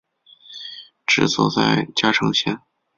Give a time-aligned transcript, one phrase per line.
[1.05, 2.59] 治所在嘉诚县。